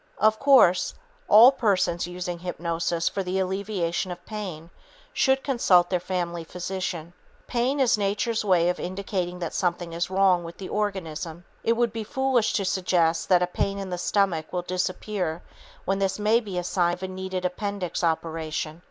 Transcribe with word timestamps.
Of 0.17 0.39
course, 0.39 0.95
all 1.27 1.51
persons 1.51 2.07
using 2.07 2.39
hypnosis 2.39 3.07
for 3.07 3.21
the 3.21 3.37
alleviation 3.37 4.09
of 4.09 4.25
pain 4.25 4.71
should 5.13 5.43
consult 5.43 5.91
their 5.91 5.99
family 5.99 6.43
physician. 6.43 7.13
Pain 7.45 7.79
is 7.79 7.99
nature's 7.99 8.43
way 8.43 8.67
of 8.69 8.79
indicating 8.79 9.37
that 9.37 9.53
something 9.53 9.93
is 9.93 10.09
wrong 10.09 10.43
with 10.43 10.57
the 10.57 10.69
organism. 10.69 11.45
It 11.63 11.73
would 11.73 11.93
be 11.93 12.03
foolish 12.03 12.53
to 12.53 12.65
suggest 12.65 13.29
that 13.29 13.43
a 13.43 13.45
pain 13.45 13.77
in 13.77 13.91
the 13.91 13.99
stomach 13.99 14.51
will 14.51 14.63
disappear 14.63 15.43
when 15.85 15.99
this 15.99 16.17
may 16.17 16.39
be 16.39 16.57
a 16.57 16.63
sign 16.63 16.95
of 16.95 17.03
a 17.03 17.07
needed 17.07 17.45
appendix 17.45 18.03
operation. 18.03 18.79